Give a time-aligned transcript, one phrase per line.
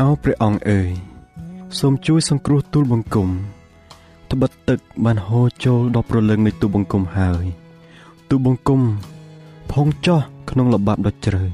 [0.00, 0.90] អោព្រះអង្គអើយ
[1.78, 3.28] សូមជួយសង្គ្រោះទូលបង្គំ
[4.30, 7.44] ត្បិតទឹកបានហូរចូលដល់ប្រលឹងនៃទូបង្គំហើយ
[8.28, 8.82] ទូបង្គំ
[9.72, 11.44] ផុងចោះក្នុងល្បាប់ដ៏ជ្រៅ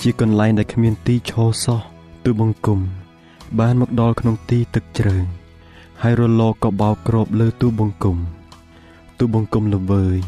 [0.00, 1.80] ជាកន្លែងដែលគ្មានទីឈរសោះ
[2.24, 2.80] ទូបង្គំ
[3.58, 5.16] បានមកដល់ក្នុងទីទឹកជ្រៅ
[6.02, 8.16] ហើយរលកក៏បោកគ្របលើទូបង្គំ
[9.18, 10.18] ទូបង្គំល្វើយ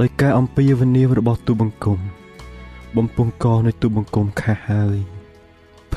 [0.00, 1.98] ដោយការអំពាវនាវរបស់ទូបង្គំ
[2.96, 4.98] បំពង់កនៃទូបង្គំខាស់ហើយ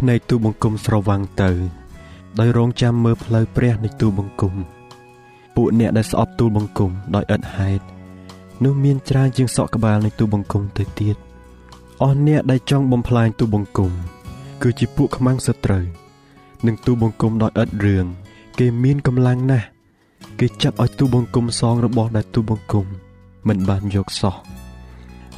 [0.01, 1.51] ភ្នែកទូបង្គំស្រវាំងទៅ
[2.39, 4.53] ដោយរងចាំមើលផ្លូវព្រះនៃទូបង្គំ
[5.55, 7.83] ពួកអ្នកដែលស្អប់ទូលបង្គំដោយឥតហេតុ
[8.63, 11.15] នោះមានច្រើនជាងសក់ក្បាលនៃទូបង្គំទៅទៀត
[12.01, 13.91] អស់អ្នកដែលចង់បំផ្លាញទូបង្គំ
[14.61, 15.85] គឺជាពួកខ្មាំងសត្រូវ
[16.65, 18.05] នឹងទូបង្គំដោយឥតរឿង
[18.59, 19.67] គេមានកម្លាំងណាស់
[20.39, 22.85] គេចាប់ឲ្យទូបង្គំសងរបស់ដែលទូបង្គំ
[23.47, 24.35] មិនបានយកសោះ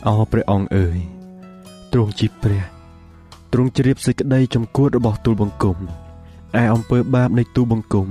[0.07, 0.97] អោព្រះអង្គអើយ
[1.91, 2.72] ទ្រង់ជាព្រះ
[3.55, 5.77] ទ្រង់ជ្រាបសេចក្តីចំគួតរបស់ទូលបង្គំ
[6.61, 8.07] ឯអំពើបាបនៃទូបង្គំ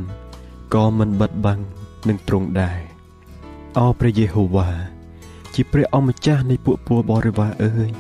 [0.75, 1.61] ក៏មិនបិទបាំង
[2.09, 2.79] នឹងទ្រង់ដែរ
[3.79, 4.69] អោព្រះយេហូវ៉ា
[5.55, 7.91] ជាព្រះអម្ចាស់នៃពួកពលបរិវារអើយ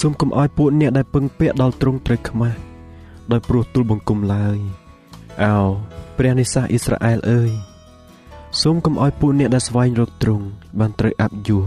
[0.00, 2.58] សូមកុំឲ្យពួកអ្នកដែលពឹងពាក់ដល់ទ្រង់ត្រូវខ្មាស់
[3.32, 4.58] ដោយព្រោះទូលបង្គំឡើយ
[5.44, 5.56] អោ
[6.18, 7.50] ព្រះនិសាសអ៊ីស្រាអែលអើយ
[8.62, 10.46] សូមកុំឲ្យពួកអ្នកដែលស្វែងរកទ្រង់
[10.78, 11.64] បានត្រូវអាប់យួរ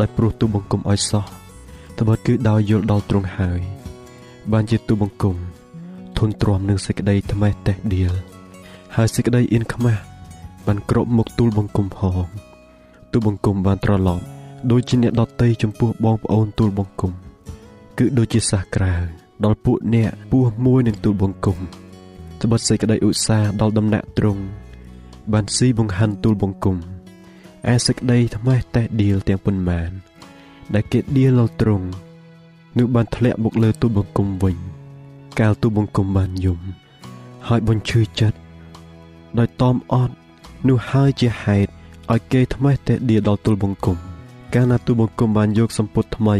[0.00, 1.24] ដោយព្រោះទូបង្គំឲ្យសោះ
[1.98, 3.75] ត្បិតគឺដោយយល់ដល់ទ្រង់ហើយ
[4.52, 5.36] បានជាទូបង្គំ
[6.18, 8.12] ធន់ទ្រាំនឹងសេចក្តីថ្មេះតេះដៀល
[8.96, 10.02] ហើយសេចក្តីអៀនខ្មាស់
[10.66, 12.26] បានក្របមុខទូលបង្គំផង
[13.10, 14.24] ទូលបង្គំបានត្រឡប់
[14.70, 17.12] ដូចជាអ្នកដតីចំពោះបងប្អូនទូលបង្គំ
[17.98, 18.92] គឺដូចជាសះក្រៅ
[19.44, 21.58] ដល់ពួកអ្នកពោះមួយនឹងទូលបង្គំ
[22.40, 24.42] ត្បិតសេចក្តីឧស្សាហ៍ដល់ដំណាក់ទ្រង់
[25.32, 26.76] បានស៊ីបង្ហាន់ទូលបង្គំ
[27.72, 29.90] ឯសេចក្តីថ្មេះតេះដៀលទាំងប៉ុន្មាន
[30.74, 31.86] ដែលគេដៀលដល់ទ្រង់
[32.78, 34.56] នោះបានធ្លាក់មកលើទូលបង្គំវិញ
[35.40, 36.60] កាលទូលបង្គំបានយំ
[37.48, 38.38] ហើយបញ្ឈឺចិត្ត
[39.38, 40.14] ដោយតอมអត់
[40.68, 41.70] នោះហើយជាហេតុ
[42.12, 43.96] ឲ្យគេថ្មេះតេះដៀលដល់ទូលបង្គំ
[44.54, 46.36] កាលណាទូលបង្គំបានយកសម្ពុតថ្មី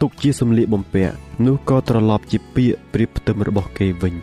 [0.00, 1.14] ទុកជាសម្លៀកបំពាក់
[1.44, 4.14] នោះក៏ត្រឡប់ជាពាកព្រៀបផ្ទឹមរបស់គេវិញ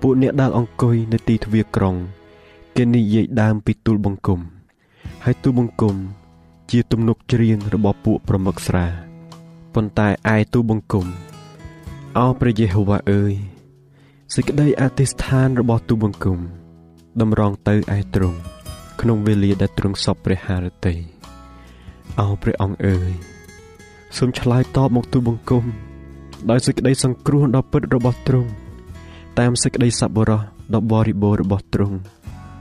[0.00, 1.96] ពួកអ្នកដែលអង្គុយនៅទីទ្វារក្រុង
[2.76, 4.40] គេនិយាយដើមពីទូលបង្គំ
[5.24, 5.96] ហើយទូលបង្គំ
[6.70, 9.11] ជាទំនុកច្រៀងរបស់ពួកប្រមឹកស្រា
[9.74, 11.06] ប៉ុន្តែឯទូលបង្គំ
[12.18, 13.34] អោព្រះយេហូវ៉ាអើយ
[14.34, 16.38] សេចក្តីអធិស្ឋានរបស់ទូលបង្គំ
[17.20, 18.38] តម្រង់ទៅឯទ្រង់
[19.00, 20.94] ក្នុងវេលាដែលទ្រង់សពព្រះハរតី
[22.20, 23.12] អោព្រះអង្គអើយ
[24.16, 25.64] សូមឆ្លើយតបមកទូលបង្គំ
[26.50, 28.50] ដោយសេចក្តីសង្គ្រោះដ៏ពិតរបស់ទ្រង់
[29.38, 30.40] តាមសេចក្តីសប្បុរស
[30.74, 31.96] ដ៏បរិបូរណ៍របស់ទ្រង់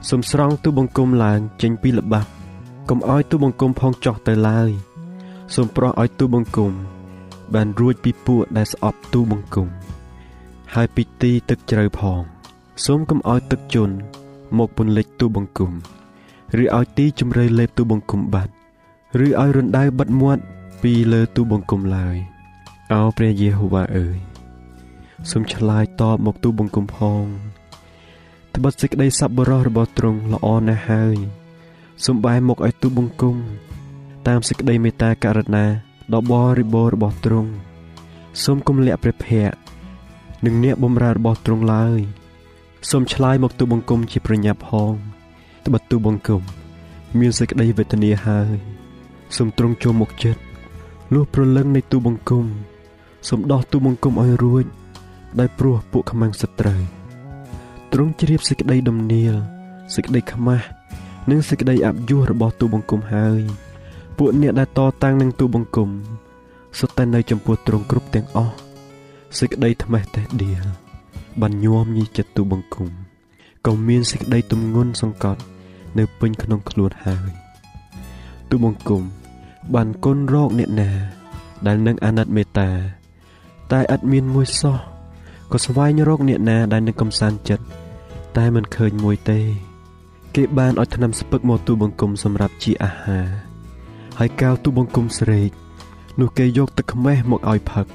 [0.10, 2.30] សូមស្រង់ទូបង្គំឡើងចេញពីល្បាប់
[2.90, 4.70] កុំឲ្យទូបង្គំផងចោះទៅឡើយ
[5.56, 6.72] សូមប្រោះឲ្យទូបង្គំ
[7.56, 9.68] បានរួចពីពួកដែលស្អប់ទូបង្គំ
[10.74, 12.22] ហើយពីទីទឹកជ្រៅផង
[12.86, 13.96] សូមកុំឲ្យទឹកជន់
[14.58, 15.72] មកពន្លិចទូបង្គំ
[16.60, 18.52] ឬឲ្យទីជំរៃលេបទូបង្គំបាត់
[19.24, 20.44] ឬឲ្យរណ្ដៅបិទមាត់
[20.84, 22.18] ពីលើទូបង្គំឡើយ
[22.94, 24.18] អោព្រះយេហូវ៉ាអើយ
[25.32, 27.24] សូមឆ្លើយតបមកទូបង្គំផង
[28.56, 31.18] ត្បិតសេចក្តីសប្បុរសរបស់ទ្រង់ល្អណាស់ហើយ
[32.06, 33.38] សូមបែរមុខឲ្យទូបង្គំ
[34.28, 37.52] តាមសេចក្តីមេត្តាករុណា ដ៏បរិបូរណ៍របស់ទ្រង់
[38.44, 39.58] សូមគំលាក់ព្រះភ័ក្ត្រ
[40.46, 42.00] និងអ្នកបម្រើរបស់ទ្រង់ឡើយ
[42.90, 44.94] សូមឆ្លើយមកទូបង្គំជាប្រញាប់ផង
[45.66, 46.42] ត្បិតទូបង្គំ
[47.20, 48.58] មានសេចក្តីវេទនាហើយ
[49.38, 50.42] សូមទ្រង់ចូលមកចិត្ត
[51.14, 52.46] លុះប្រលឹងនៃទូបង្គំ
[53.30, 54.66] សូមដោះទូបង្គំឲ្យរួច
[55.40, 56.82] ដោយព្រោះពួកខ្មាំងសត្រូវ
[57.94, 59.34] ទ្រង់ជ្រាបសេចក្តីដំណៀល
[59.96, 60.66] សេចក្តីខ្មាស់
[61.30, 63.42] និងសេចក្តីអាប់យួររបស់ទូបង្គំហើយ
[64.18, 65.90] ពួកអ្នកដែលតតាំងនឹងទូបង្គំ
[66.80, 68.56] សុទ្ធតែនៅចំពោះទ្រង់គ្រប់ទាំងអស់
[69.40, 70.66] សេចក្តីថ្មេះតេះដៀល
[71.42, 72.90] បានញោមញីចិត្តទូបង្គំ
[73.66, 75.42] ក៏មានសេចក្តីទំងន់សង្កត់
[75.98, 77.32] នៅពេញក្នុងខ្លួនហើយ
[78.50, 79.04] ទូបង្គំ
[79.76, 80.90] បានគុណរកអ្នកណា
[81.68, 82.70] ដែលនឹងអាណិតមេត្តា
[83.72, 84.78] តែឥតមានមួយសោះ
[85.52, 87.66] ក៏ស្វែងរកអ្នកណាដែលនឹងកំសាន្តចិត្ត
[88.38, 89.40] តែមិនឃើញមួយទេ
[90.36, 93.51] គេបានឲ្យថ្នាំស្ពឹកមកទូបង្គំសម្រាប់ជាអាហារ
[94.24, 95.50] ហើយកៅទូបង្គំស្រេក
[96.20, 97.86] នោះគេយកទឹកខ្មេះមកឲ្យផឹក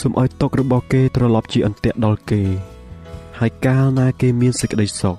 [0.00, 2.42] សូមឲ្យតុករបស់គេត្រឡប់ជាអន្ទាក់ដល់គេ
[3.38, 5.16] ហើយកាលណាគេមានសេចក្តីសុខ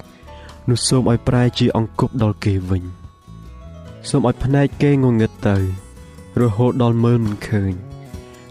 [0.70, 2.84] នោះសូមឲ្យប្រែជាអង្គប់ដល់គេវិញ
[4.10, 5.58] សូមឲ្យភ្នែកគេងងឹតទៅ
[6.42, 7.74] រហូតដល់មើលមិនឃើញ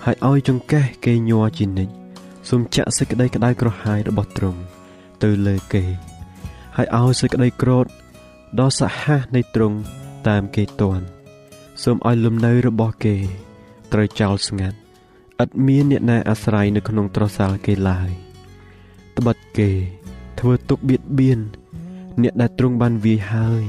[0.04, 1.92] ហើយឲ្យចង្កេះគេញ័រជានិច្ច
[2.48, 4.60] សូមចាក់សេចក្តីក្តៅក្រហាយរបស់ទ្រង់
[5.22, 5.84] ទៅលើគេ
[6.76, 7.86] ហើយឲ្យសេចក្តីក្រោធ
[8.60, 9.76] ដ៏សាហាវនៃទ្រង់
[10.28, 11.15] តាមគេតន់
[11.82, 13.16] សូមឲ្យលំនៅរបស់គេ
[13.92, 14.76] ត្រូវចោលស្ងាត់
[15.42, 18.10] ឥតមានអ្នកណាអាស្រ័យនៅក្នុងត្រសាលគេឡើយ
[19.16, 19.70] ត្បិតគេ
[20.38, 21.40] ធ្វើទុកបៀតបៀន
[22.22, 23.64] អ្នកដែលទ្រង់បានវាយហើយ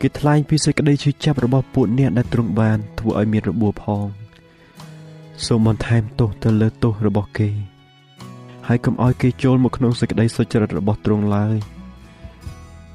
[0.00, 4.06] គេថ្លែងពីសេចក្តីឈឺចាប់របស់ពួកអ្នកដែលទ្រង់បានធ្វើឲ្យមានរបួសផង
[5.46, 7.50] សូមបន្ថែមទោសទៅលើទោសរបស់គេ
[8.66, 11.56] ហើយកុំឲ្យគេចូលមកក្នុងសេចក្តីសុចរិតរបស់ទ្រង់ឡើយ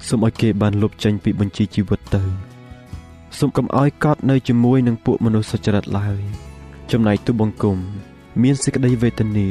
[0.07, 2.50] សូមឲ្យគេបានលុបចេញពីបញ្ជីជីវិតទៅ
[3.37, 6.21] សូមកុំឲ្យកត់នៅជាមួយនឹងពួកមនុស្សសុចរិតឡើយ
[6.91, 7.77] ចំណែកទូបង្គំ
[8.41, 9.47] មានសេចក្តីវេទនា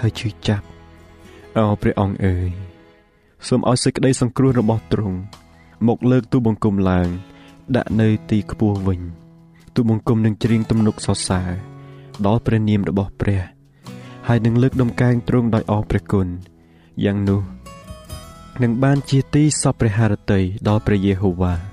[0.00, 0.66] ហើយឈឺចាប់
[1.58, 2.50] អោព្រះអង្គអើយ
[3.48, 5.18] សូមឲ្យសេចក្តីសង្គ្រោះរបស់ទ្រង់
[5.86, 7.08] មកលើកទូបង្គំឡើង
[7.76, 9.00] ដាក់នៅទីខ្ពស់វិញ
[9.74, 11.50] ទូបង្គំនឹងច្រៀងទំនុកសរសើរ
[12.26, 13.42] ដល់ព្រះនាមរបស់ព្រះ
[14.28, 16.28] ហើយនឹងលើកដំកើងទ្រង់ដោយអរព្រះគុណ
[17.04, 17.42] យ៉ាងនោះ
[18.62, 21.71] នឹងបានជាទីសពព្រះハរតីដល់ព្រះយេហូវ៉ា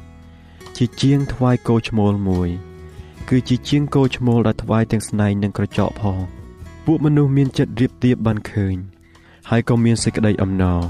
[0.82, 2.50] ជាជាងថ្វាយគោឈ្មោលមួយ
[3.30, 6.20] គឺជាជាងគោឈ្មោលដែលថ្វាយទាំងស្នែងនិងក្រចកផង
[6.86, 8.76] ពួកមនុស្សមានចិត្តរៀបទៀបបានឃើញ
[9.50, 10.82] ហើយក៏មានសេចក្តីអំណរ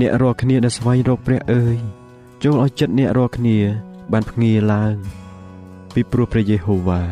[0.00, 1.76] អ្នករាល់គ្នាដែលស្វែងរកព្រះអើយ
[2.42, 3.58] ចូលឲ្យចិត្តអ្នករាល់គ្នា
[4.12, 4.94] បានភ្ងាឡើង
[5.94, 7.02] ពីព្រោះព្រះយេហូវ៉ា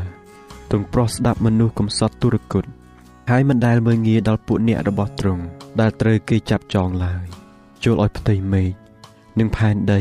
[0.71, 2.65] ទ្រង់ប្រោះស្ដាប់មនុស្សកំសត់ទុរគត
[3.31, 5.45] ហើយមិនដែលមើងងាយដល់ពួកអ្នករបស់ទ្រង់
[5.81, 7.25] ដែលត្រូវគេចាប់ចងឡើយ
[7.85, 8.71] ចូលឲ្យផ្ទៃមេឃ
[9.39, 10.01] និងផែនដី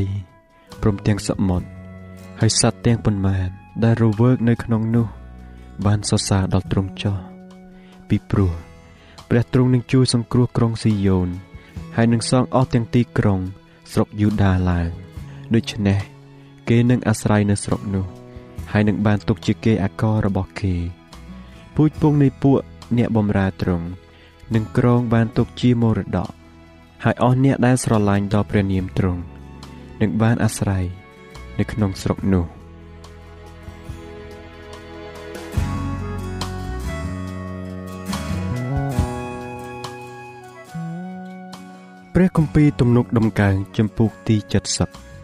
[0.82, 1.73] ព្រមទាំងសមុទ្រ
[2.42, 3.50] ហើយសត្វទាំងប៉ុន្មាន
[3.84, 5.08] ដែលរវើកនៅក្នុងនោះ
[5.86, 7.18] បានសរសើរដល់ទ្រង់ចោះ
[8.10, 8.54] ពីព្រោះ
[9.30, 11.30] ព្រះទ្រង់នឹងជួយសង្គ្រោះក្រុងស៊ីយ៉ូន
[11.96, 13.40] ហើយនឹងសង់អស់ទាំងទីក្រុង
[13.92, 14.90] ស្រុកយូដាឡើង
[15.54, 16.00] ដូច្នេះ
[16.70, 18.06] គេនឹងអាស្រ័យនៅស្រុកនោះ
[18.72, 20.76] ហើយនឹងបានទុកជាគេអាកររបស់គេ
[21.76, 22.60] ពូជពងនៃពួក
[22.98, 23.86] អ្នកបំរើទ្រង់
[24.54, 26.30] នឹងក្រងបានទុកជាមរតក
[27.04, 29.22] ហើយអស់អ្នកដែលស្រឡាញ់ដល់ព្រះនាមទ្រង់
[30.02, 30.86] នឹងបានអាស្រ័យ
[31.60, 32.46] នៅក្នុងស្រុកនោះ
[42.14, 44.36] ព្រះគម្ពីរទំនុកដំកើងចំពុកទី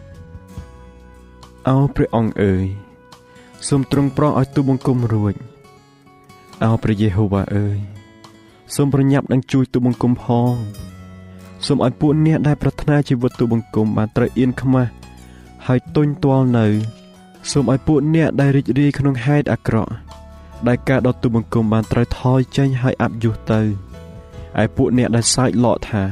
[1.68, 2.66] អោព្រះអង្គអើយ
[3.68, 5.34] សូមទ្រង់ប្រោសឲ្យទូបង្គំរួច
[6.64, 7.78] អោព្រះយេហូវ៉ាអើយ
[8.74, 10.54] សូមប្រញាប់នឹងជួយទូបង្គំផង
[11.66, 14.90] សូមឲ្យពួកអ្នកដែលប្រាថ្នាជីវិតទូបង្គំបានត្រូវអៀនខ្មាស់
[15.66, 16.66] ហើយទុញទាល់នៅ
[17.50, 19.92] សូមឲ្យពួកអ្នកដែលរីករាយក្នុងហេតុអាក្រក់
[20.68, 23.60] ដែលការដុតទូបង្គំបានត្រូវថយចេញហើយអាប់យុះទៅ
[24.62, 26.02] ឯពួកអ្នកដែលសើចលក់ថា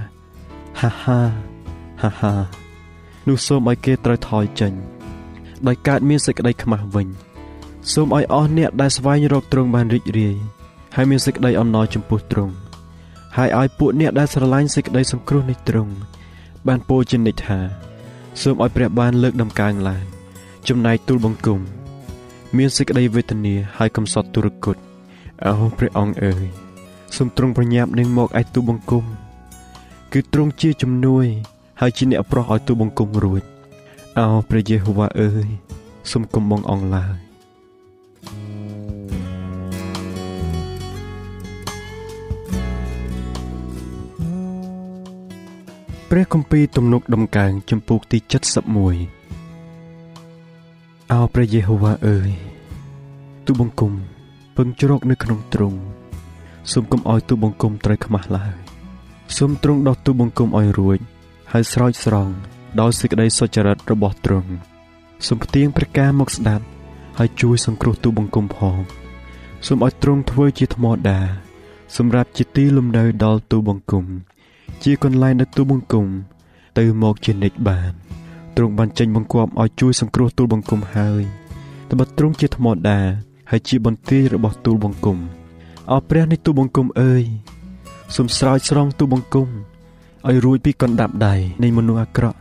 [0.81, 1.21] ហាហា
[2.03, 2.35] ហាហា
[3.29, 4.73] នោះសូមឲ្យគេត្រូវថយចេញ
[5.67, 7.09] ដោយកើតមានសេចក្តីខ្មាស់វិញ
[7.93, 10.37] សូមឲ្យអស់អ្នកដែលស្វែងរកទ្រង់បានរីករាយ
[10.97, 12.55] ហើយមានសេចក្តីអំណរចំពោះទ្រង់
[13.37, 15.93] ហើយឲ្យពួកអ្នកដែលស្រឡាញ់សេចក្តីសង្គ្រោះនៃទ្រង់
[16.67, 17.88] បានពោលជានិច្ចថា
[18.43, 20.05] សូមឲ្យព្រះបានលើកដំកើងឡើង
[20.69, 21.61] ចំណែកទូលបង្គំ
[22.57, 24.77] មានសេចក្តីវេទនាហើយកំសត់ទុរគត
[25.47, 26.47] អោព្រះអង្គអើយ
[27.17, 29.05] សូមទ្រង់ប្រញាប់នឹងមកឯទូលបង្គំ
[30.13, 31.27] គឺទ្រង់ជាជំនួយ
[31.81, 33.43] ហើយជាអ្នកប្រោះឲ្យទូបង្គំរួច
[34.19, 35.49] អោព្រះយេហូវ៉ាអើយ
[36.11, 37.28] សូមគំបងអងឡើយ
[46.13, 48.19] ព្រះគម្ពីរទំនុកដំកើងចំពោះទី
[49.45, 52.31] 71អោព្រះយេហូវ៉ាអើយ
[53.47, 53.93] ទូបង្គំ
[54.57, 55.79] ពឹងជ្រកនៅក្នុងទ្រង់
[56.73, 58.57] សូមកុំឲ្យទូបង្គំត្រូវខ្មាស់ឡើយ
[59.37, 60.99] សូមទ្រង់ដោះទូបង្គំឲ្យរួច
[61.53, 62.35] ហើយស្រោចស្រង់
[62.81, 64.51] ដោយសេចក្តីសុចរិតរបស់ទ្រង់
[65.27, 66.65] សូមផ្ទៀងព្រះការមកស្ដាប់
[67.19, 68.77] ហើយជួយសង្គ្រោះទូបង្គំផង
[69.67, 71.21] សូមឲ្យទ្រង់ធ្វើជាថ្មដា
[71.97, 74.07] សម្រាប់ជាទីលំនៅដល់ទូបង្គំ
[74.85, 76.07] ជាកន្លែងដែលទូបង្គំ
[76.79, 77.93] ទៅមកជានិច្ចបាន
[78.57, 81.23] ទ្រង់បានចេញបង្គាប់ឲ្យជួយសង្គ្រោះទូលបង្គំហើយ
[81.91, 83.01] ត្បិតទ្រង់ជាថ្មដា
[83.51, 85.19] ហើយជាបន្ទាយរបស់ទូលបង្គំ
[85.91, 87.25] អោព្រះនៃទូលបង្គំអើយ
[88.17, 89.49] សូមស្រោចស្រង់ទូលបង្គំ
[90.27, 92.39] ឲ្យរួចពីកណ្ដាប់ដៃនៃមនុស្សអាក្រក់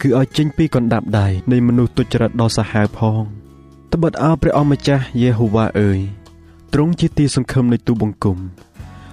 [0.00, 3.22] គឺឲ្យចេញពីកណ្ដាប់ដៃនៃមនុស្សទុច្ចរិតដ៏សាហាវផង
[3.92, 6.00] ត្បិតអោព្រះអង្គម្ចាស់យេហូវ៉ាអើយ
[6.72, 8.38] ទ្រង់ជាទីសង្ឃឹមនៃទូលបង្គំ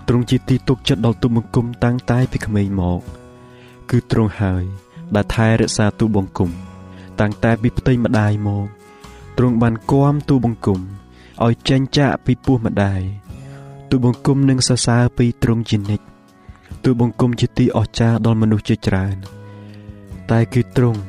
[0.08, 3.02] ទ្រង់ជាទីទុកចិត្តដល់ទូលបង្គំតាំងតែពីក្មេងមក
[3.90, 4.64] គឺទ្រង់ហើយ
[5.16, 6.50] ដែលថែរក្សាទូលបង្គំ
[7.20, 8.68] តាំងតែពីផ្ទៃម្ដាយមក
[9.38, 10.80] ទ្រង់បានគាំទូលបង្គំ
[11.44, 13.02] ឲ្យចេញចាកពីពោះម្ដាយ
[13.90, 16.06] ទូលបង្គំនឹងសរសើរពីទ្រង់ជានិច្ច
[16.84, 19.16] ទូលបង្គំជាទីអស្ចារ្យដល់មនុស្សជាច្រើន
[20.32, 21.02] តែគឺទ្រង់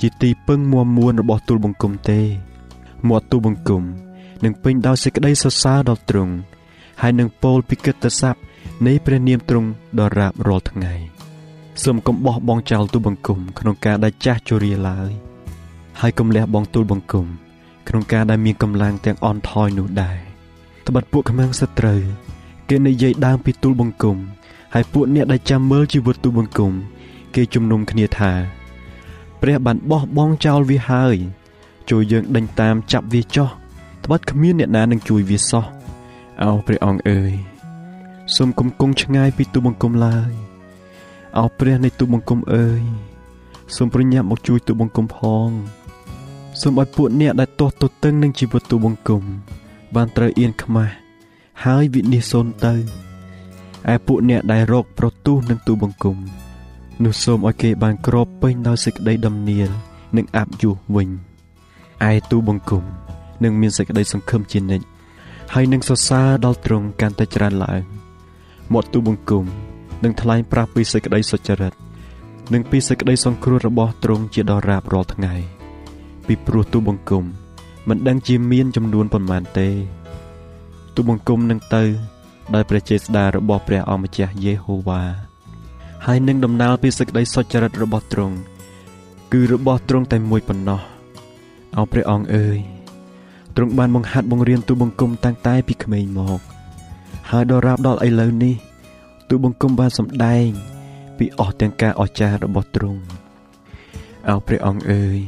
[0.00, 2.20] ជាទីពឹងមួមមួនរបស់ទូលបង្គំទេ
[3.08, 3.82] មាត់ទូលបង្គំ
[4.44, 6.34] នឹងពេញដោយសេចក្តីសរសើរដល់ទ្រង់
[7.00, 8.40] ហើយនឹងពោលពីកិត្តិស័ព្ទ
[8.86, 10.94] នៃព្រះនាមទ្រង់ដល់រាបរាល់ថ្ងៃ
[11.82, 15.10] សូមកុំបោះបង់ចោលទូលបង្គំក្នុងការដែលចាស់ជរាឡើយ
[16.00, 17.26] ហើយកុំលះបង់ទូលបង្គំ
[17.88, 20.18] ក្នុងការដែលមានកម្លាំងទាំងអន់ថយនោះដែរ
[20.86, 22.02] ត្បិតពួកខ្មាំងសត្រូវ
[22.68, 24.16] គេនិយាយដើមពីទូលបង្គំ
[24.74, 26.72] ហើយពួកអ្នកដែលចាំមើលជីវិតទូលបង្គំ
[27.34, 28.32] គេជំនុំគ្នាថា
[29.40, 31.16] ព្រះបានបោះបង់ចោលវាហើយ
[31.90, 33.48] ជួយយើងដេញតាមចាប់វាចោះ
[34.04, 35.77] ត្បិតគ្មានអ្នកណានឹងជួយវាសោះ
[36.42, 37.32] អោព្រះអង្គអើយ
[38.36, 40.32] សូមគំគង់ឆ្ងាយពីទូលបង្គំឡើយ
[41.38, 42.82] អោព្រះនៃទូលបង្គំអើយ
[43.76, 45.18] សូមប្រញាប់មកជួយទូលបង្គំផ
[45.48, 45.50] ង
[46.60, 49.22] សូមឲ្យពួកអ្នកដែលទាស់ទទឹងនឹងជីវិតទូលបង្គំ
[49.94, 50.92] បានត្រូវអៀនខ្មាស់
[51.64, 52.74] ហើយវិនិច្ឆ័យសូនទៅ
[53.92, 56.16] ឯពួកអ្នកដែលរកប្រទូសនឹងទូលបង្គំ
[57.04, 59.70] នោះសូមឲ្យគេបានក្របពេញដោយសេចក្តីដំណៀល
[60.16, 61.08] និងអាប់យុះវិញ
[62.10, 62.84] ឯទូលបង្គំ
[63.44, 64.97] នឹងមានសេចក្តីសង្ឃឹមជានិច្ច
[65.54, 67.82] ហើយនឹងសរសើរដល់ទ្រង់កាន់តែច្រើនឡើង
[68.72, 69.44] មាត់ទូលបង្គំ
[70.04, 71.72] នឹងថ្លែងប្រាប់ពីសេចក្តីសុចរិត
[72.52, 75.34] និងពីសេចក្តីសង្គ្រោះរបស់ទ្រង់ជាដល់រាបរាល់ថ្ងៃ
[76.26, 77.24] ពីព្រោះទូបង្គំ
[77.88, 79.68] មិនដឹងជាមានចំនួនប៉ុន្មានទេ
[80.94, 81.84] ទូបង្គំនឹងទៅ
[82.54, 85.02] ដោយព្រះចេស្តារបស់ព្រះអម្ចាស់យេហូវ៉ា
[86.06, 88.36] ហើយនឹងដំណើរពីសេចក្តីសុចរិតរបស់ទ្រង់
[89.32, 90.80] គឺរបស់ទ្រង់តែមួយប៉ុណ្ណោះ
[91.76, 92.58] អោព្រះអង្គអើយ
[93.60, 96.40] ទ្រង់បានបង្ហាត់បង្រៀនទូបង្គំតាំងតែពីក្មេងមក
[97.30, 98.54] ហើយដល់រាបដល់ឥឡូវនេះ
[99.28, 100.48] ទូបង្គំបានសម្ដែង
[101.18, 103.00] ពីអស់ទាំងការអស្ចារ្យរបស់ទ្រង់
[104.28, 105.18] អោព្រះអង្គអើយ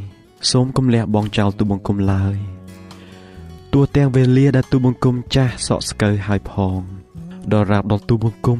[0.50, 2.36] សូមកុំលះបង់ចោលទូបង្គំឡើយ
[3.72, 6.80] ទោះទាំងវេលាដែលទូបង្គំចាស់សក់ស្កូវហើយផង
[7.52, 8.58] ដល់រាបដល់ទូបង្គំ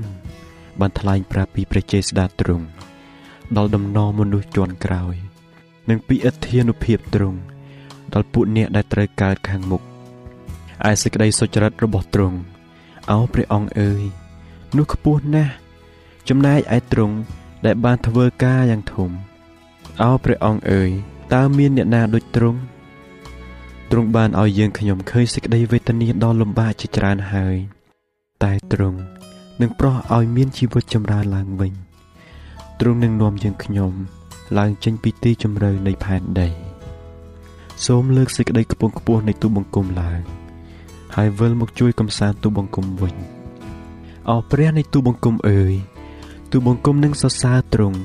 [0.81, 2.67] បានថ្លែងប្រាប់ពីព្រះជេស្តាទ្រង់
[3.57, 5.15] ដល់ដំណរមនុស្សជាន់ក្រោយ
[5.91, 7.41] និងពីអធិនុភាពទ្រង់
[8.15, 9.83] ដល់ពួកអ្នកដែលត្រូវកើតខាងមុខ
[10.89, 12.39] ឯសេចក្តីសុចរិតរបស់ទ្រង់
[13.11, 14.03] អោព្រះអង្គអើយ
[14.77, 15.53] នោះខ្ពស់ណាស់
[16.29, 17.17] ចំណែកឯទ្រង់
[17.67, 19.11] ដែលបានធ្វើការយ៉ាងធំ
[20.03, 20.91] អោព្រះអង្គអើយ
[21.35, 22.61] តើមានអ្នកណាដូចទ្រង់
[23.91, 27.57] ទ្រង់បានឲ្យយើងខ្ញុំឃើញសេចក្តីវេទនាដ៏លំបាកជាច្រើនហើយ
[28.43, 28.99] តែទ្រង់
[29.61, 31.73] នឹងប្រោះឲ្យមានជីវិតចម្រើនឡើងវិញ
[32.81, 33.93] ទ្រង់នឹងនាំយើងខ្ញុំ
[34.59, 36.70] ឡើងចេញពីទីជម្រៅនៃផែនដី
[37.87, 40.21] សូមលើកសេចក្តីខ្ពង់ខ្ពស់នៃទូបង្គំឡើង
[41.17, 43.15] ហើយវិលមកជួយកំសាន្តទូបង្គំវិញ
[44.31, 45.75] អោព្រះនៃទូបង្គំអើយ
[46.53, 47.99] ទូបង្គំនឹងសរសើរទ្រង់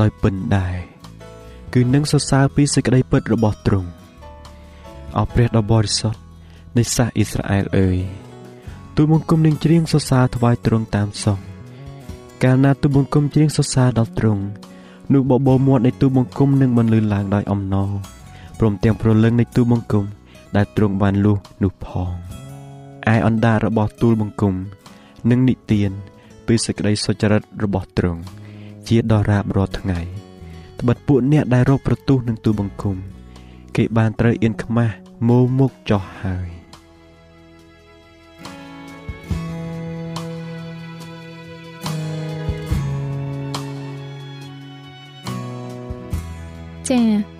[0.00, 0.76] ដោយពិនដែរ
[1.74, 3.88] គឺនឹងសរសើរពីសេចក្តីពិតរបស់ទ្រង់
[5.18, 6.20] អោព្រះដ៏បរិសុទ្ធ
[6.76, 7.98] នៃសាសអ៊ីស្រាអែលអើយ
[8.96, 11.44] ទូបង្គំនឹងច្រៀងសរសើរថ្វាយទ្រង់តាមសង្ឃ
[12.42, 14.42] កាលណាទូបង្គំច្រៀងសរសើរដល់ទ្រង់
[15.12, 17.92] នោះបបោមាត់នៃទូបង្គំនឹងបន្លឺឡើងដោយអំណរ
[18.62, 20.04] ព្រមទាំងប្រលឹងនៃទូលបង្គំ
[20.56, 22.12] ដែលទ្រង់បានលុះនោះផង
[23.12, 24.54] ឯអណ្ដារបស់ទូលបង្គំ
[25.30, 25.90] និងនិទាន
[26.46, 28.20] ពីសេចក្តីសុចរិតរបស់ទ្រង់
[28.88, 30.00] ជាដរាបរាល់ថ្ងៃ
[30.80, 32.96] ត្បិតពួកអ្នកដែលរកប្រទូសនឹងទូលបង្គំ
[33.76, 34.94] គេបានត្រូវអៀនខ្មាស់
[35.26, 36.48] មោមុខចោះហើយ
[46.90, 47.39] ចា៎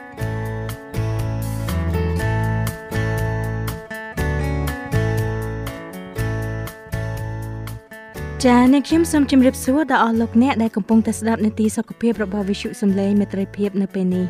[8.47, 14.25] ចា៎អ្នកខ្ញុំសូមជម្រាបសួរដល់អស់លោកអ្នកដែលកំពុងតែស្ដាប់នាទីសុខភាពរបស់វិទ្យុសំឡេងមេត្រីភាពនៅពេលនេះ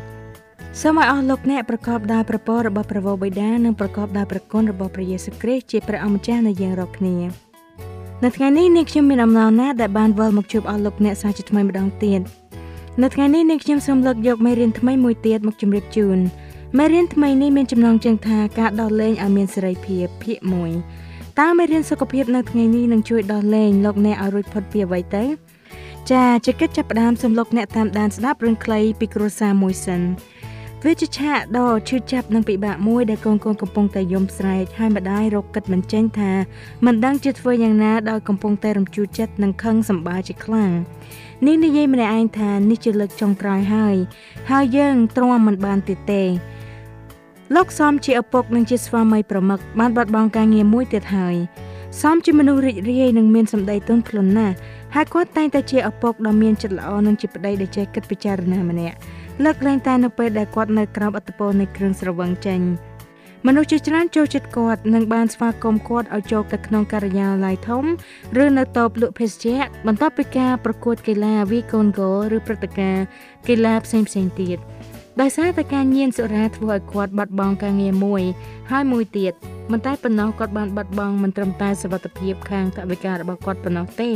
[0.80, 7.16] សូមឲ្យអស់លោកអ្នកប្រកបដោយប្រពោរបស់ព្រះវរបិតានិងប្រកបដោយព្រះគុណរបស់ព្រះយេស៊ូវគ្រីស្ទជាព្រះអម្ចាស់នៃយើងរាល់គ្នា
[8.24, 12.20] នៅថ្ងៃនេះនាងខ្ញុំមានអំណរណាស់ដែលបានវិលមកជួបអស់លោកអ្នកសាជាថ្មីម្ដងទៀត
[13.02, 16.18] នៅថ្ងៃនេះនាងខ្ញុំសូមលើកយកមេរៀនថ្មីមួយទៀតមកជម្រាបជូន
[16.78, 21.01] មេរៀនថ្មីនេះមានចំណងជើងថាការដោះលែងឲ្យមានសេរីភាពភាគ1
[21.40, 25.24] តើមេរៀនសុខភាពនៅថ្ងៃនេះនឹងជួយដោះលែងលោកអ្នកឲ្យរួចផុតពីអ្វីទៅ
[26.10, 30.00] ចាជាកិច្ចចាប់ផ្ដើមសំឡុកអ្នកតាមដានស្ដាប់រឿងខ្លីពីគ្រួសារមួយសិន
[30.84, 36.32] វាជាឆាកដ៏ឈឺចាប់និងពិបាកមួយដែលកូនកូនកំពុងតែយំស្រែកហើយម្ដាយរកគិតមិនចេញថា
[36.86, 40.70] មិនដឹងជាធ្វើយ៉ាងណាដោយកំពុងតែរំជួលចិត្តនិងខឹងសម្បាជាខ្លាំង
[41.46, 43.96] នេះនិយាយម្នាក់ឯងថានេះជាលើកចុងក្រោយហើយ
[44.50, 46.22] ហើយយើងទ្រាំមិនបានទៀតទេ
[47.56, 51.36] លោកសំជាឪពុកនិងជាស្វាមីប្រមឹកបានបាត់បង់ការងារមួយទៀតហើយ
[52.00, 54.54] សំជាមនុស្សរីករាយនិងមានសម្ដីទន់ភ្លន់ណាស់
[54.94, 58.96] ហើយគាត់តែងតែជាឪពុកដ៏មានចិត្តល្អនិងជាប្តីដែលចេះគិតពិចារណាម្នាក់
[59.44, 62.60] លើកលែងតែនៅពេលដែលគាត់នៅក្រោមអត្តពលនៃគ្រឿងស្រវឹងចេញ
[63.46, 67.84] មនុស្សជាច្រើនចូលចិត្តគាត់និងបានស្វាគមន៍គាត់ឲ្យចូលទៅក្នុងការិយាល័យធំ
[68.42, 73.04] ឬនៅតូបលក់ភេសជ្ជៈបន្ទាប់ពីការប្រកួតកីឡាវីកូនហ្គោឬព្រឹត្តិការណ៍
[73.48, 74.58] កីឡាផ្សេងផ្សេងទៀត
[75.20, 78.22] ដោយសារតែការញៀនសុរាធ្វើឲ្យគាត់បាត់បង់ការងារមួយ
[78.70, 79.32] ហើយមួយទៀត
[79.72, 84.10] មិនតែប៉ុណ្ណោះគាត់បានបាត់បង់មិនត្រឹមតែសុខភាពខាងថវិការបស់គាត់ប៉ុណ្ណោះទេ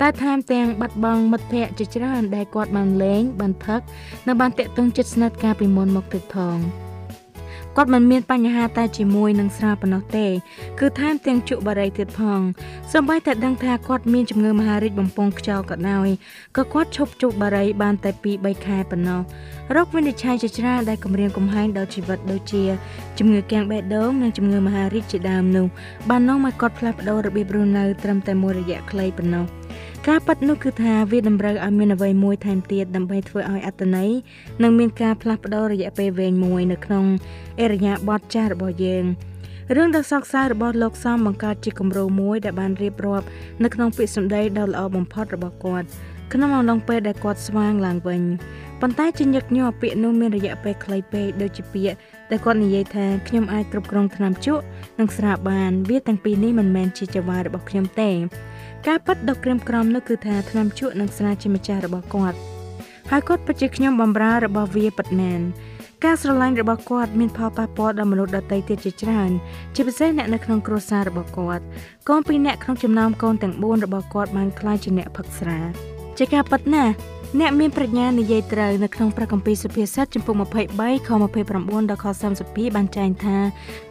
[0.00, 3.80] តែថែមទាំងបាត់បង់មិត្តភ័ក្តិជាច្រើនដែលគាត់បានលេងបានផឹក
[4.26, 6.58] និងបានតាក់ទងចិត្តស្និទ្ធកាលពីមុនមកទៀតផង។
[7.80, 10.26] គាត់មិនមានបញ្ហាតែជាមួយនឹងស្រាប៉ុណ្ណោះទេ
[10.80, 12.40] គឺថែមទាំងជក់បារីទៀតផង
[12.92, 16.08] សូម្បីតែដឹងថាគាត់មានជំងឺមហារីកបំពង់ខ្យល់ក៏ដោយ
[16.56, 19.20] ក៏គាត់ឈប់ជក់បារីបានតែ2 3ខែប៉ុណ្ណោះ
[19.76, 22.64] រោគវិនិច្ឆ័យជាច្រើនដែលគម្រាមកំហែងដល់ជីវិតដូចជា
[23.18, 25.66] ជំងឺគាំងបេះដូងនិងជំងឺមហារីកជាដើមនោះ
[26.08, 29.44] បាននាំឲ្យគាត់ផ្លាស់ប្ដូររបៀបរស់នៅត្រឹមតែមួយរយៈខ្លីប៉ុណ្ណោះ
[30.06, 34.10] ការប៉ັດនោះគឺថាវាតម្រូវឲ្យមានអ្វីមួយថែមទៀតដើម្បីធ្វើឲ្យអត្តន័យ
[34.62, 37.04] និងមានការផ្លាស់ប្ដូររយៈពេលវែងមួយនៅក្នុង
[37.60, 39.04] អរិយាប័ត្រចាស់របស់យើង
[39.76, 43.26] រឿងដ៏សោកសៅរបស់លោកសំបង្កើតជាគំរូមួយដែលបានរៀបរាប់
[43.62, 45.86] នៅក្នុងពាក្យសម្ដីដ៏ល្អបំផុតរបស់គាត់
[46.32, 48.22] ក្នុងអំឡុងពេលដែលគាត់ស្វាងឡើងវិញ
[48.80, 51.96] ប៉ុន្តែជាញឹកញាប់ពាក្យនោះមានរយៈពេលខ្លីពេកដូចជាពាក្យ
[52.30, 54.62] ដែលគាត់និយាយថាខ្ញុំអាចគ្រប់គ្រងថ្នាំជក់
[54.98, 58.10] និងស្រាបាន វាទាំងពីរនេះមិនមែនជាចវារបស់ខ្ញុំទេ
[58.86, 62.38] ការប៉ັດដ៏ក្រៀមក្រំនោះគឺថាថ្នាំជក់និងស្រាជាម្ចាស់របស់គាត់
[63.10, 65.40] ហើយគាត់ពិតជាខ្ញុំបំរើរបស់វាពិតមែន
[66.04, 69.30] ការស្រឡាញ់របស់គាត់មានផលប៉ះពាល់ដល់មនុស្សដទៃទៀតជាច្រើន
[69.74, 71.64] ជាពិសេសអ្នកនៅក្នុងគ្រួសាររបស់គាត់
[72.08, 75.58] កូនពីរនាក់ក្នុងចំណោមកូនទាំង4របស់គាត់បានក្លាយជាអ្នកផឹកស្រា
[76.18, 76.92] ជាការប៉ັດណាស់
[77.36, 80.34] អ្នកមានប្រាជ្ញានិយាយត្រូវនៅក្នុងព្រះគម្ពីរសុភាសិតចំពុក
[80.74, 81.10] 23ខ
[81.44, 82.06] 29ដល់ខ
[82.42, 83.38] 32បានចែងថា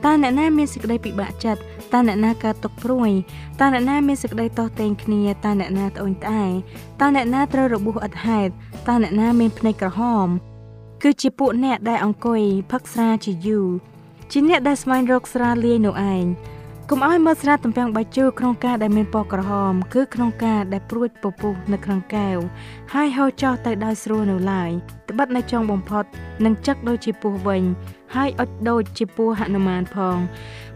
[0.05, 1.61] តើអ្នកណាមានសេចក្តីពិបាកចិត្ត
[1.93, 3.11] តើអ្នកណាកើតទុកព្រួយ
[3.59, 6.45] តើអ្នកណាមានសេចក្តីតោះតែងគ្នាតើអ្នកណាត្អូញត្អែ
[7.01, 8.51] តើអ្នកណាត្រូវរបួសឥតហេតុ
[8.87, 10.27] តើអ្នកណាមានភ្នែកក្រហម
[11.03, 13.67] គឺជាពួកអ្នកដែលអង្គុយផឹកស្រាជាយូរ
[14.31, 16.25] ជាអ្នកដែលស្វែងរកស្រាលាយនោះឯង
[16.91, 22.37] កុំឲ្យមើលស្រាទំពាំងបាយជូរក្នុងការដែលមានពណ៌ក្រហម គឺក្នុងការដែលព្រួចពពុះនៅក្នុងកែវ
[22.93, 24.71] ហើយហូរចោះទៅដោយស្រួលនៅឡើយ
[25.09, 26.03] ត្បិតនៅចុងបំផុត
[26.45, 27.63] នឹងចឹកដូចជាពស់វិញ
[28.15, 30.17] ហើយអុចដូចជាពស់ហនុមានផង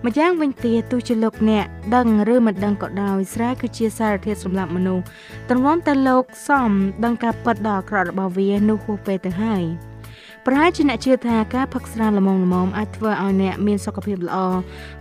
[0.05, 5.03] ម្យ៉ាងវិញទៀតទោះជាលោកអ្នកដឹងឬមិនដឹងក៏ដោយស្រាគឺជាសារធាតុសម្រាប់មនុស្ស
[5.49, 6.71] ត្រង់តែលោកសំ
[7.03, 9.90] ដឹងការពិតដ៏អាក្រក់របស់វានោះហួសពេលទៅហើយ
[10.47, 14.37] ប្រហែលជាអ្នកជឿថាការផឹកស្រាល្មមល្មមអាចធ្វើឲ្យអ្នកមានសុខភាពល្អ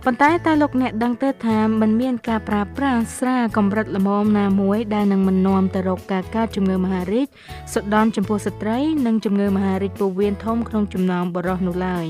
[0.05, 7.27] ប៉ុន្តែតើលោកអ្នកដឹងទេថាมันមានការប្រើប្រាស់ស្រាកម្រិតល្មមណាមួយដែលនឹងមិននាំទៅរកការកើតជំងឺមហារីក
[7.73, 12.05] សុដន់ចំពោះស្ត្រីនិងជំងឺមហារីកពោះវៀនធំក្នុងចំណោមបរិសុទ្ធនោះឡើយ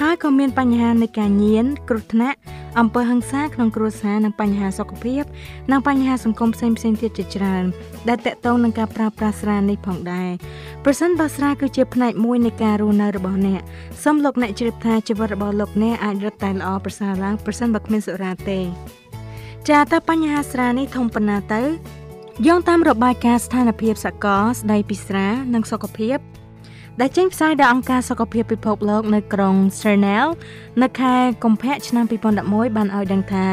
[0.00, 2.38] ហើយក៏មានបញ្ហានៃការញៀនគ្រោះថ្នាក់
[2.80, 5.22] អំពើហិង្សាក្នុងគ្រួសារនិងបញ្ហាសុខភាព
[5.72, 7.64] និងបញ្ហាសង្គមផ្សេងៗទៀតជាច្រើន
[8.08, 10.30] ដែលតកតងនឹងការប្រើប្រាស់ស្រានេះផងដែរ
[10.84, 13.60] ប្រសិនបើស្រាគឺជាផ្នែកមួយនៃការរស់នៅរបស់អ្នក
[14.02, 18.60] សូមលោកអ្នកជ្រាបថាជីវិតរបស់លោកអ្នកអាចរត់តែល្អប្រសើរឡើងប្រសិនបើគ្មានសុរាទេ
[19.68, 21.62] ចាតើបញ្ហាស្រានេះធំប៉ុណ្ណាទៅ
[22.46, 26.18] យោងតាមរបាយការណ៍ស្ថានភាពសកលស្ដីពីស្រានិងសុខភាព
[27.00, 30.26] ដែលចេញផ្សាយដោយអង្គការសុខភាពពិភពលោកនៅក្រុង Cernel
[30.82, 33.46] នៅខែកុម្ភៈឆ្នាំ2011បានឲ្យដឹងថា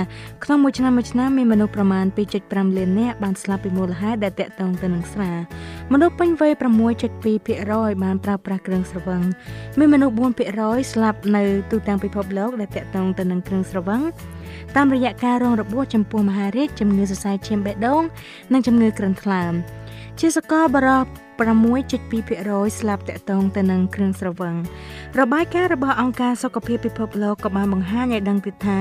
[0.43, 2.05] ក្នុងមួយឆ្នាំមួយឆ្នាំមានមនុស្សប្រមាណ
[2.41, 5.31] 2.5លាននាក់បានស្លាប់ពីមូលហេតុដែលតាក់ទងទៅនឹងស្រា
[5.91, 6.51] មនុស្សពេញវ័យ
[7.31, 9.21] 6.2%បានប្រើប្រាស់គ្រឿងស្រវឹង
[9.79, 10.13] មានមនុស្ស
[10.53, 14.01] 4%ស្លាប់នៅទូទាំងពិភពលោកដែលតាក់ទងទៅនឹងគ្រឿងស្រវឹង
[14.75, 18.01] តាមរយៈការរងរបួសចំពោះមហារាជជំងឺសរសៃឈាមបេះដូង
[18.53, 19.53] និងជំងឺគ្រុនថ្លើម
[20.19, 21.05] ជាសកលបរិប
[21.41, 24.55] 6.2%ស្លាប់តាក់ទងទៅនឹងគ្រឿងស្រវឹង
[25.19, 28.79] របាយការណ៍របស់អង្គការសុខភាពពិភពលោកក៏បានបង្ហាញឲ្យដឹងទៀតថា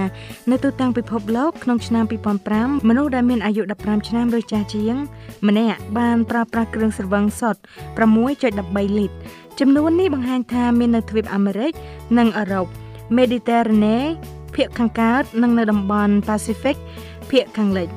[0.50, 2.04] នៅទូទាំងពិភពលោកក្នុងឆ្នាំ
[2.46, 4.96] 2005មនុស្សដែលមានអាយុ15ឆ្នាំឬចាស់ជាង
[5.48, 7.60] ម្នាក់បានប្រើប្រាស់គ្រឿងស្រវឹងសុទ្ធ
[8.28, 9.16] 6.13លីត្រ
[9.60, 11.72] ចំនួននេះបង្ហាញថាមាននៅទ្វីបអាមេរិក
[12.18, 12.66] និងអឺរ៉ុប
[13.16, 14.06] Mediterranean
[14.54, 16.76] ភាគខាងកើតនិងនៅតំបន់ Pacific
[17.30, 17.88] ភាគខាងលិច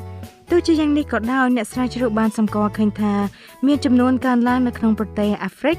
[0.55, 3.13] ទោះជាយ៉ាងនេះក៏ដោយអ្នកស្រាវជ្រាវបានសម្គាល់ឃើញថា
[3.67, 5.77] មានចំនួនកើនឡើងនៅក្នុងប្រទេសអាហ្វ្រិក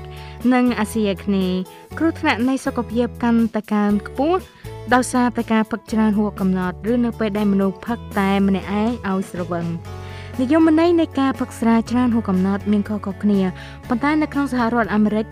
[0.55, 1.59] និងអាស៊ីអាគ្នេយ៍
[1.99, 4.41] គ្រោះថ្នាក់នៃសុខភាពកាន់តែកើនខ្ពស់
[4.95, 9.67] ដោយសារតែការផឹកច្រើនហួសកំណត់ឬនៅពេលដែលមនុស្សផឹកតែម្នាក់ឯងឲ្យស្រវឹង
[10.41, 13.41] និយមន័យនៃការផឹកស្រាច្រើនហួសកំណត់មានខុសៗគ្នា
[13.89, 15.27] ប៉ុន្តែនៅក្នុងសហរដ្ឋអាមេរិក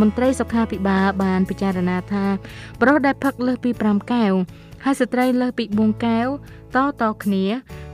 [0.00, 2.24] មន្ត្រីសុខាភិបាលបានពិចារណាថា
[2.80, 4.32] ប្រុសដែលផឹកលើសពី5កែវ
[4.84, 6.28] ហើយស្ត្រីលើសពី4កែវ
[6.76, 7.44] តតគ្នា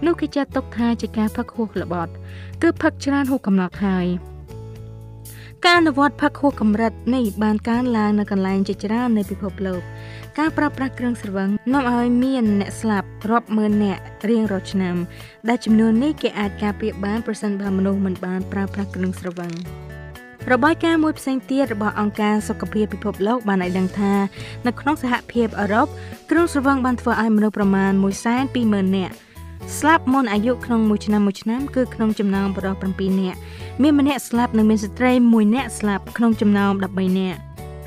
[0.06, 2.12] នោះគេចាត់ទុកថាជាការផឹកហួសល្បត់
[2.62, 4.06] គឺផឹកច្រើនហួសកំណត់ហើយ
[5.64, 9.82] ការអនុវត្តផឹកហួសកម្រិតនេះបានកើនឡើងនៅកន្លែងជាច្រើននៃពិភពលោក
[10.38, 14.96] ការប្រើប្រាស់គ្រឿងស្រវឹងនាំឲ្យមានអ្នកស្លាប់រាប់ម៉ឺននាក់រៀងរាល់ឆ្នាំ
[15.48, 19.52] ដែលចំនួននេះគេអាចការពារបានប្រសិនបើមនុស្សមិនបានប្រើប្រាស់គ្រឿងស្រវឹង
[20.50, 24.12] របាយការណ៍មួយផ្សេងទៀតរបស់អង្គការសុខភាពពិភពលោកបានឲ្យដឹងថា
[24.66, 25.87] នៅក្នុងសហភាពអឺរ៉ុប
[26.31, 27.92] គ្រឿងស្រវឹងបានធ្វើឲ្យមនុស្សប្រមាណ
[28.44, 29.14] 120,000នាក់
[29.78, 33.38] ស្លាប់មុនអាយុក្នុងមួយឆ្នាំមួយឆ្នាំគឺក្នុងចំណោមបរិសុទ្ធ7នាក់
[33.83, 37.38] មានម្នាក់ស្លាប់និងមានស្ត្រី1នាក់ស្លាប់ក្នុងចំណោម13នាក់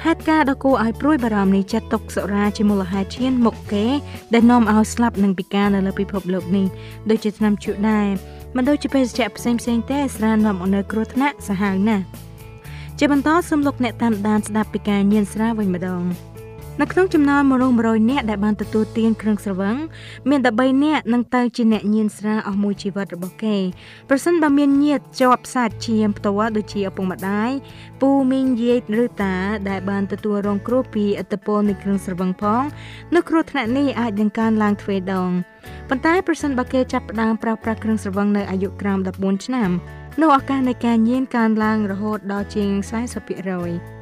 [0.06, 3.86] ហេតុការណ៍ដ៏គួរឲ្យព្រួយបារម្ភនេះចាត់ទុកសុរាជាមូលហេតុឈានមុខគេ
[4.34, 6.66] ដែលនាំឲ្យស្លាប់និងពិការនៅលើពិភពលោកនេះ
[7.10, 8.08] ដូចជាឆ្នាំជក់ដែរ
[8.56, 12.04] មិនដូចជាភេសជ្ជៈផ្សេងផ្សេងទេស្រានាំមកនៅគ្រោះថ្នាក់សាហាវណាស់
[13.00, 16.04] ជាបន្តសូមលោកអ្នកតាមដានស្ដាប់ពីការញៀនស្រាវិញម្ដង
[16.82, 19.76] នៅក្នុងចំណោមមនុស្ស100នាក់ដែលបានទទួលទានគ្រឿងស្រវឹង
[20.30, 23.58] មានតែ3នាក់នឹងទៅជាអ្នកញៀនស្រាអស់មួយជីវិតរបស់គេ
[24.10, 27.52] ប្រសិនបើមានញាតិជាប់សាច់ឈាមផ្ទាល់ដូចជាឪពុកម្ដាយ
[28.02, 29.36] ពូមីងយាយឬតា
[29.70, 32.64] ដែលបានទទួលរងគ្រោះពីឥទ្ធិពលនៃគ្រឿងស្រវឹងផង
[33.14, 35.30] នោះគ្រោះថ្នាក់នេះអាចនឹងកើនឡើងទ្វេដង
[35.90, 39.72] ប៉ុន្តែប្រសិនបើគេចាប់ផ្ដើមប្រើប្រាស់គ្រឿងស្រវឹងនៅអាយុក្រោម14ឆ្នាំ
[40.22, 42.70] នោះឱកាសនៃការញៀនកើនឡើងរហូតដល់ជាង
[43.90, 43.96] 40%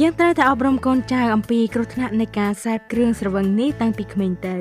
[0.00, 4.56] យើងត្រូវតែអប់រំកូនចៅអំពីគ្រោះថ្នាក់នៃការសេពគ្រឿងស្រវឹងនេះតាំងពីក្មេងទៅ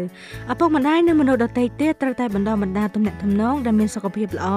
[0.51, 4.47] ឪពុកម្ដាយនិងមនុស្សដទៃទៀតត្រូវតែបណ្ដុះបណ្ដាលទំនាក់ទំនងដែលមានសុខភាពល្អ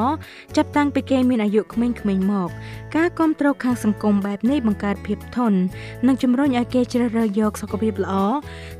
[0.56, 2.48] ចាប់តាំងពីគេមានអាយុក្មេងៗមក
[2.96, 5.58] ការគ្រប់គ្រងខាងសង្គមបែបនេះបង្កើតភាពធន់
[6.06, 8.14] និងជំរុញឲ្យគេជ្រើសរើសយកសុខភាពល្អ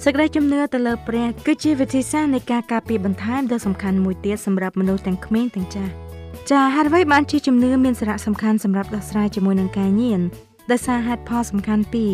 [0.04, 6.11] សេចក្តីជំនឿទៅលើព្រះគឺជាវិធីសាស្ត្រនៃការការពារបន្ថែមដ៏សំខាន់មួយទៀតសម្រាប់មនុស្សទាំងក្មេងទាំងចាស់
[6.50, 10.20] ចាហេតុអ្វីបានជាជំនឿមានសារៈសំខាន់សម្រាប់ដោះស្រាយជាមួយនឹងការញៀន
[10.70, 12.12] ដោយសារហេតុផលសំខាន់ពីរ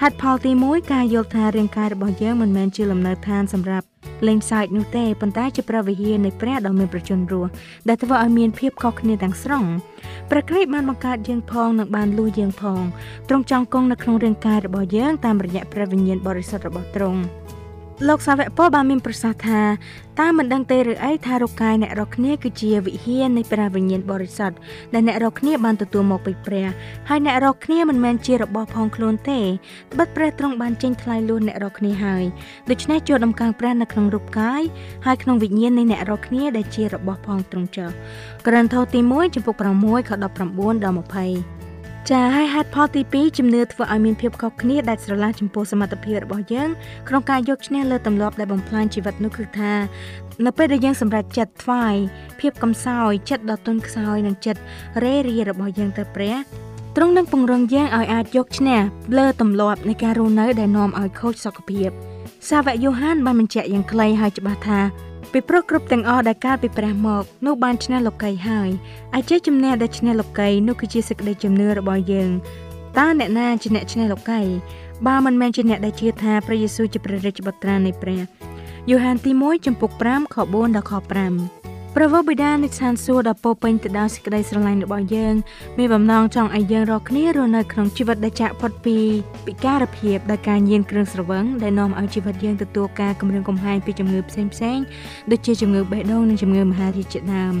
[0.00, 3.86] ហេតុផលទី1ការយល់ថារាងកាយរបស់យើងមិនមែនជាលំនៅឋានសម្រាប់
[4.26, 7.50] លេងសើចនោះទេប៉ុន្តែជាព្រះវិហារនៃព្រះដ៏មានប្រជញ្ញរស់
[7.88, 9.64] ដែលធ្វើឲ្យមានភាពខុសគ្នាទាំងស្រុង
[10.30, 12.80] ព្រះគ្រីស្ទបានបង្កើតយើងផងនិងបានលួចយើងផង
[13.28, 17.20] ទ្រង់ចង់គង់នៅក្នុងរាងកាយរបស់យើងតាមរយៈព្រះវិញ្ញាណបរិសុទ្ធរបស់ទ្រង់
[18.06, 19.62] លោកសាវកពលបានមានប្រសាសន៍ថា
[20.20, 24.56] តើមិនដឹងទេឬអីថារូបកាយអ្នករកគ្នាគឺជាវិហារនៃព្រះវិញ្ញាណបរិសុទ្ធ
[24.94, 26.68] ដែលអ្នករកគ្នាបានទទួលមកពីព្រះ
[27.08, 29.40] ហើយអ្នករកគ្នាមិនមែនជារបស់ផងខ្លួនទេ
[29.92, 32.24] ត្បិតព្រះទ្រង់បានចេញថ្លៃលួចអ្នករកគ្នាហើយ
[32.70, 34.62] ដូច្នេះជួលដំកើងព្រះនៅក្នុងរូបកាយ
[35.06, 37.90] ហើយក្នុងវិញ្ញាណនៃអ្នករកគ្នាដែលជារបស់ផងទ្រង់ចុះ
[38.46, 41.57] ក្រឹនថោទី1ចំពុក6ខ19ដល់20
[42.14, 46.68] ចាហើយហេតុផលទី2ជំនឿធ្វើឲ្យមានភាពខុសគ្នាដែលស្រឡះចំពោះសមត្ថភាពរបស់យើង
[47.08, 49.72] ក្នុងការយកឈ្នះលើទម្លាប់ដែលបំផ្លាញជីវិតនោះគឺថា
[50.46, 51.94] នៅពេលដែលយើងសម្រេចចិត្តថ្វាយ
[52.40, 54.60] ភាពកំសោយចិត្តដ៏ទន់ខ្សោយនិងចិត្ត
[55.04, 56.36] រេរារបស់យើងទៅព្រះ
[56.96, 58.80] ទ្រង់នឹងពង្រឹងយ៉ាងឲ្យអាចយកឈ្នះ
[59.18, 61.90] លើទម្លាប់នៃការរស់នៅដែលនាំឲ្យខូចសុខភាព
[62.48, 68.70] សាវកយូហានបានបញ្ជាក់យ៉ាងខ្លីហើយច្បាស់ថា ពីព្រោះគ្រប់ទាំងអស់ដែលកើតពីព្រះមកនោះបានឈ្នះលោកីហើយ
[69.18, 72.30] ឯចេះជំនះដែលឈ្នះលោកីនោះគឺជាសេចក្តីជំនឿរបស់យើង
[72.98, 74.40] តើអ្នកណាជាអ្នកឈ្នះលោកី
[75.06, 78.20] បើមិនមែនជាអ្នកដែលជឿថាព្រះយេស៊ូវជាព្រះរាជបុត្រានៃព្រះ
[78.90, 80.92] យូហានទី1ចំពុក5ខ4ដល់ខ
[81.30, 81.57] 5
[81.96, 85.34] ព្រះវរបិតានៃឋានសួគ៌ដ៏ពោពេញទៅដោយសេចក្តីស្រឡាញ់របស់យើង
[85.78, 88.96] មានបំណងចង់ឲ្យយើងរាល់គ្នារស់នៅក្នុងជីវិតដែលចាក់ផុតពី
[89.46, 94.84] ពិការភាពដោយការញៀនគ្រឿងស្រវឹងដែលនាំឲ្យជីវិតយើងទទួលការគំរាមកំហែងពីជំងឺផ្សេងៗ
[95.30, 97.54] ដូចជាជំងឺបេះដូងនិងជំងឺមហារីកជាដើម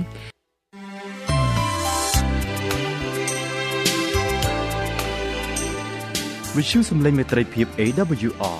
[6.56, 8.58] វិទ្យុសំឡេងមេត្រីភាព AWR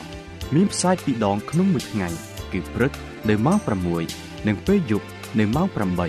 [0.55, 2.09] មានផ្សាយពីរដងក្នុងមួយថ្ងៃ
[2.53, 2.93] គឺព្រឹក
[3.29, 3.59] នៅម៉ោង
[4.03, 5.07] 6និងពេលយប់
[5.38, 6.09] នៅម៉ោង8បើ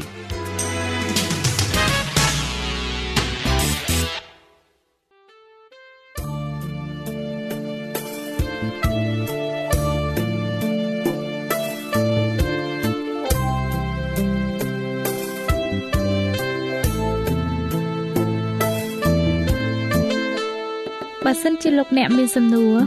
[21.43, 22.77] សិនជាលោកអ្នកមានសំណួរ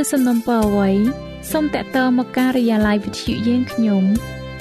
[0.00, 0.90] ឬសំណុំពរអ្វី
[1.52, 4.04] សូមតាក់ទងមកការិយាល័យវិទ្យុយើងខ្ញុំ